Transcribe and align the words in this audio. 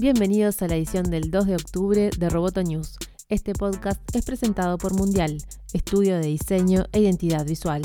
Bienvenidos 0.00 0.62
a 0.62 0.66
la 0.66 0.76
edición 0.76 1.10
del 1.10 1.30
2 1.30 1.46
de 1.46 1.54
octubre 1.56 2.10
de 2.18 2.30
Roboto 2.30 2.62
News. 2.62 2.96
Este 3.28 3.52
podcast 3.52 4.00
es 4.16 4.24
presentado 4.24 4.78
por 4.78 4.94
Mundial, 4.94 5.36
estudio 5.74 6.16
de 6.16 6.26
diseño 6.26 6.86
e 6.92 7.00
identidad 7.00 7.44
visual. 7.44 7.82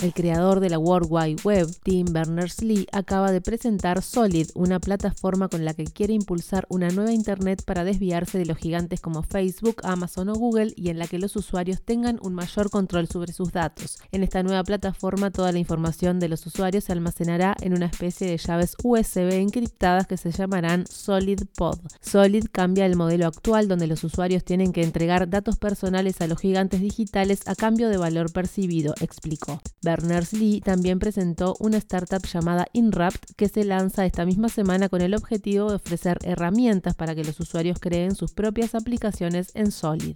El 0.00 0.14
creador 0.14 0.60
de 0.60 0.70
la 0.70 0.78
World 0.78 1.08
Wide 1.10 1.42
Web, 1.42 1.66
Tim 1.82 2.06
Berners-Lee, 2.12 2.86
acaba 2.92 3.32
de 3.32 3.40
presentar 3.40 4.00
Solid, 4.00 4.48
una 4.54 4.78
plataforma 4.78 5.48
con 5.48 5.64
la 5.64 5.74
que 5.74 5.86
quiere 5.86 6.12
impulsar 6.12 6.66
una 6.68 6.88
nueva 6.90 7.10
Internet 7.10 7.64
para 7.64 7.82
desviarse 7.82 8.38
de 8.38 8.46
los 8.46 8.58
gigantes 8.58 9.00
como 9.00 9.24
Facebook, 9.24 9.80
Amazon 9.82 10.28
o 10.28 10.34
Google 10.34 10.72
y 10.76 10.90
en 10.90 11.00
la 11.00 11.08
que 11.08 11.18
los 11.18 11.34
usuarios 11.34 11.82
tengan 11.82 12.20
un 12.22 12.32
mayor 12.32 12.70
control 12.70 13.08
sobre 13.08 13.32
sus 13.32 13.50
datos. 13.50 13.98
En 14.12 14.22
esta 14.22 14.44
nueva 14.44 14.62
plataforma, 14.62 15.32
toda 15.32 15.50
la 15.50 15.58
información 15.58 16.20
de 16.20 16.28
los 16.28 16.46
usuarios 16.46 16.84
se 16.84 16.92
almacenará 16.92 17.56
en 17.60 17.74
una 17.74 17.86
especie 17.86 18.30
de 18.30 18.38
llaves 18.38 18.76
USB 18.84 19.32
encriptadas 19.32 20.06
que 20.06 20.16
se 20.16 20.30
llamarán 20.30 20.86
Solid 20.86 21.40
Pod. 21.56 21.80
Solid 22.00 22.46
cambia 22.52 22.86
el 22.86 22.94
modelo 22.94 23.26
actual 23.26 23.66
donde 23.66 23.88
los 23.88 24.04
usuarios 24.04 24.44
tienen 24.44 24.72
que 24.72 24.84
entregar 24.84 25.28
datos 25.28 25.56
personales 25.56 26.20
a 26.20 26.28
los 26.28 26.38
gigantes 26.38 26.80
digitales 26.80 27.40
a 27.46 27.56
cambio 27.56 27.88
de 27.88 27.96
valor 27.96 28.32
percibido, 28.32 28.94
explicó. 29.00 29.60
Berners-Lee 29.88 30.60
también 30.60 30.98
presentó 30.98 31.56
una 31.60 31.78
startup 31.78 32.22
llamada 32.26 32.66
InRapt 32.74 33.32
que 33.36 33.48
se 33.48 33.64
lanza 33.64 34.04
esta 34.04 34.26
misma 34.26 34.50
semana 34.50 34.90
con 34.90 35.00
el 35.00 35.14
objetivo 35.14 35.70
de 35.70 35.76
ofrecer 35.76 36.18
herramientas 36.24 36.94
para 36.94 37.14
que 37.14 37.24
los 37.24 37.40
usuarios 37.40 37.78
creen 37.80 38.14
sus 38.14 38.34
propias 38.34 38.74
aplicaciones 38.74 39.50
en 39.54 39.72
Solid. 39.72 40.14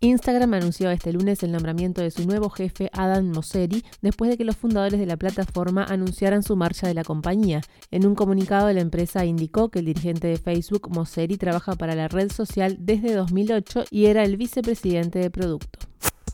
Instagram 0.00 0.52
anunció 0.52 0.90
este 0.90 1.14
lunes 1.14 1.42
el 1.42 1.52
nombramiento 1.52 2.02
de 2.02 2.10
su 2.10 2.26
nuevo 2.26 2.50
jefe 2.50 2.90
Adam 2.92 3.30
Mosseri 3.30 3.82
después 4.02 4.30
de 4.30 4.36
que 4.36 4.44
los 4.44 4.54
fundadores 4.54 5.00
de 5.00 5.06
la 5.06 5.16
plataforma 5.16 5.84
anunciaran 5.84 6.42
su 6.42 6.54
marcha 6.54 6.86
de 6.86 6.92
la 6.92 7.02
compañía. 7.02 7.62
En 7.90 8.06
un 8.06 8.14
comunicado 8.14 8.70
la 8.70 8.82
empresa 8.82 9.24
indicó 9.24 9.70
que 9.70 9.78
el 9.78 9.86
dirigente 9.86 10.28
de 10.28 10.36
Facebook, 10.36 10.90
Mosseri, 10.90 11.38
trabaja 11.38 11.74
para 11.74 11.94
la 11.94 12.08
red 12.08 12.30
social 12.30 12.76
desde 12.80 13.14
2008 13.14 13.84
y 13.90 14.06
era 14.06 14.24
el 14.24 14.36
vicepresidente 14.36 15.20
de 15.20 15.30
producto. 15.30 15.78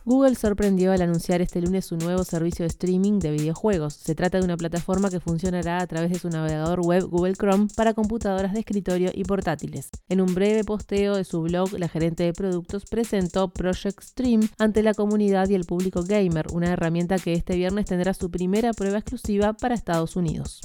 Google 0.05 0.34
sorprendió 0.34 0.91
al 0.91 1.03
anunciar 1.03 1.41
este 1.41 1.61
lunes 1.61 1.86
su 1.86 1.97
nuevo 1.97 2.25
servicio 2.25 2.64
de 2.64 2.69
streaming 2.69 3.20
de 3.20 3.31
videojuegos. 3.31 3.95
Se 3.95 4.17
trata 4.17 4.39
de 4.39 4.45
una 4.45 4.56
plataforma 4.56 5.11
que 5.11 5.20
funcionará 5.20 5.81
a 5.81 5.86
través 5.86 6.11
de 6.11 6.19
su 6.19 6.28
navegador 6.28 6.81
web 6.81 7.05
Google 7.05 7.34
Chrome 7.34 7.69
para 7.77 7.95
computadoras 7.95 8.53
de 8.53 8.61
escritorio 8.61 9.11
y 9.14 9.23
portátiles. 9.23 9.91
En 10.08 10.20
un 10.20 10.34
breve 10.34 10.64
posteo 10.64 11.14
de 11.14 11.25
su 11.25 11.42
blog, 11.42 11.78
la 11.78 11.89
gerente 11.89 12.25
de 12.25 12.33
productos 12.33 12.84
presentó 12.84 13.48
Project 13.48 14.03
Stream 14.03 14.48
ante 14.58 14.83
la 14.83 14.95
comunidad 14.95 15.48
y 15.48 15.55
el 15.55 15.67
público 15.67 16.03
gamer, 16.03 16.47
una 16.53 16.73
herramienta 16.73 17.19
que 17.19 17.34
este 17.34 17.55
viernes 17.55 17.86
tendrá 17.86 18.12
su 18.12 18.30
primera 18.30 18.73
prueba 18.73 18.98
exclusiva 18.98 19.53
para 19.53 19.77
Estados 19.77 20.17
Unidos. 20.17 20.62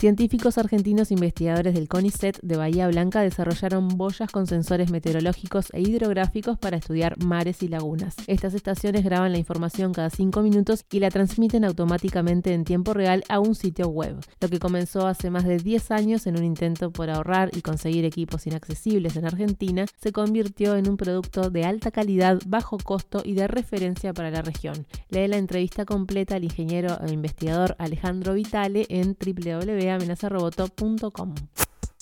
Científicos 0.00 0.56
argentinos 0.56 1.10
investigadores 1.10 1.74
del 1.74 1.86
CONICET 1.86 2.40
de 2.40 2.56
Bahía 2.56 2.88
Blanca 2.88 3.20
desarrollaron 3.20 3.86
boyas 3.86 4.30
con 4.30 4.46
sensores 4.46 4.90
meteorológicos 4.90 5.66
e 5.74 5.82
hidrográficos 5.82 6.56
para 6.58 6.78
estudiar 6.78 7.22
mares 7.22 7.62
y 7.62 7.68
lagunas. 7.68 8.16
Estas 8.26 8.54
estaciones 8.54 9.04
graban 9.04 9.32
la 9.32 9.36
información 9.36 9.92
cada 9.92 10.08
cinco 10.08 10.40
minutos 10.40 10.86
y 10.90 11.00
la 11.00 11.10
transmiten 11.10 11.66
automáticamente 11.66 12.54
en 12.54 12.64
tiempo 12.64 12.94
real 12.94 13.24
a 13.28 13.40
un 13.40 13.54
sitio 13.54 13.88
web. 13.88 14.16
Lo 14.40 14.48
que 14.48 14.58
comenzó 14.58 15.06
hace 15.06 15.28
más 15.28 15.44
de 15.44 15.58
10 15.58 15.90
años 15.90 16.26
en 16.26 16.38
un 16.38 16.44
intento 16.44 16.90
por 16.90 17.10
ahorrar 17.10 17.50
y 17.54 17.60
conseguir 17.60 18.06
equipos 18.06 18.46
inaccesibles 18.46 19.16
en 19.16 19.26
Argentina, 19.26 19.84
se 20.00 20.12
convirtió 20.12 20.76
en 20.76 20.88
un 20.88 20.96
producto 20.96 21.50
de 21.50 21.66
alta 21.66 21.90
calidad, 21.90 22.38
bajo 22.46 22.78
costo 22.78 23.20
y 23.22 23.34
de 23.34 23.48
referencia 23.48 24.14
para 24.14 24.30
la 24.30 24.40
región. 24.40 24.86
Lee 25.10 25.28
la 25.28 25.36
entrevista 25.36 25.84
completa 25.84 26.36
al 26.36 26.44
ingeniero 26.44 26.96
e 27.06 27.12
investigador 27.12 27.76
Alejandro 27.78 28.32
Vitale 28.32 28.86
en 28.88 29.14
www 29.14 29.89
amenazaroboto.com. 29.94 31.34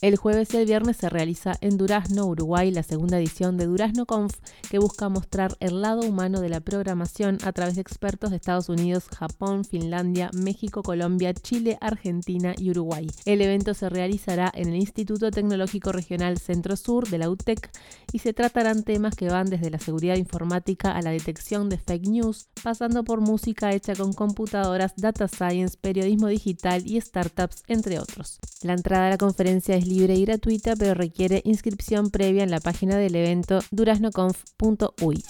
El 0.01 0.15
jueves 0.15 0.55
y 0.55 0.57
el 0.59 0.67
viernes 0.67 0.97
se 0.97 1.09
realiza 1.09 1.55
en 1.61 1.77
Durazno, 1.77 2.27
Uruguay, 2.27 2.71
la 2.71 2.85
segunda 2.85 3.19
edición 3.19 3.57
de 3.57 3.67
Durazno 3.67 4.07
Conf, 4.07 4.33
que 4.71 4.79
busca 4.79 5.09
mostrar 5.09 5.57
el 5.59 5.83
lado 5.83 6.03
humano 6.03 6.41
de 6.41 6.49
la 6.49 6.61
programación 6.61 7.39
a 7.43 7.51
través 7.51 7.75
de 7.75 7.81
expertos 7.81 8.31
de 8.31 8.37
Estados 8.37 8.69
Unidos, 8.69 9.09
Japón, 9.09 9.65
Finlandia, 9.65 10.31
México, 10.35 10.85
Colombia, 10.85 11.35
Chile, 11.35 11.79
Argentina 11.81 12.55
y 12.57 12.71
Uruguay. 12.71 13.09
El 13.25 13.43
evento 13.43 13.75
se 13.75 13.89
realizará 13.89 14.53
en 14.55 14.69
el 14.69 14.77
Instituto 14.77 15.33
Tecnológico 15.33 15.91
Regional 15.91 16.39
Centro 16.39 16.77
Sur 16.77 17.09
de 17.09 17.19
la 17.19 17.29
UTEC 17.29 17.69
y 18.13 18.21
se 18.21 18.33
tratarán 18.33 18.85
temas 18.85 19.17
que 19.17 19.29
van 19.29 19.51
desde 19.51 19.69
la 19.69 19.81
seguridad 19.81 20.15
informática 20.15 20.93
a 20.93 21.03
la 21.03 21.11
detección 21.11 21.69
de 21.69 21.79
fake 21.79 22.07
news, 22.07 22.47
pasando 22.63 23.03
por 23.03 23.21
música 23.21 23.73
hecha 23.73 23.97
con 23.97 24.13
computadoras, 24.13 24.93
data 24.97 25.27
science, 25.27 25.77
periodismo 25.77 26.29
digital 26.29 26.85
y 26.87 27.01
startups, 27.01 27.65
entre 27.67 27.99
otros. 27.99 28.39
La 28.63 28.75
entrada 28.75 29.09
a 29.09 29.11
la 29.11 29.19
conferencia 29.19 29.75
es 29.75 29.88
libre 29.89 30.15
y 30.15 30.25
gratuita, 30.25 30.75
pero 30.77 30.95
requiere 30.95 31.43
inscripción 31.45 32.11
previa 32.11 32.43
en 32.43 32.51
la 32.51 32.61
página 32.61 32.97
del 32.97 33.15
evento 33.15 33.61
duraznoconf.uy. 33.71 35.23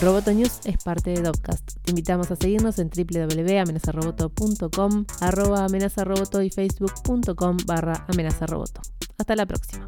Roboto 0.00 0.32
News 0.32 0.60
es 0.64 0.82
parte 0.82 1.10
de 1.10 1.22
Dopcast. 1.22 1.76
Te 1.82 1.92
invitamos 1.92 2.28
a 2.30 2.36
seguirnos 2.36 2.78
en 2.78 2.90
www.amenazaroboto.com, 2.90 5.06
arroba 5.20 5.64
amenazaroboto 5.64 6.42
y 6.42 6.50
facebook.com 6.50 7.56
barra 7.66 8.04
amenazaroboto. 8.08 8.82
Hasta 9.18 9.36
la 9.36 9.46
próxima. 9.46 9.86